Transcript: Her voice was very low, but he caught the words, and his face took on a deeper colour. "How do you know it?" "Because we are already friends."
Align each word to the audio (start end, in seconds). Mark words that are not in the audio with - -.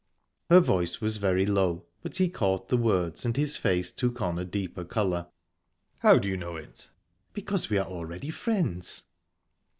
Her 0.49 0.59
voice 0.59 0.99
was 0.99 1.17
very 1.17 1.45
low, 1.45 1.85
but 2.01 2.17
he 2.17 2.27
caught 2.27 2.69
the 2.69 2.75
words, 2.75 3.23
and 3.23 3.37
his 3.37 3.57
face 3.57 3.91
took 3.91 4.19
on 4.19 4.39
a 4.39 4.43
deeper 4.43 4.83
colour. 4.83 5.27
"How 5.99 6.17
do 6.17 6.27
you 6.27 6.37
know 6.37 6.55
it?" 6.55 6.89
"Because 7.33 7.69
we 7.69 7.77
are 7.77 7.85
already 7.85 8.31
friends." 8.31 9.03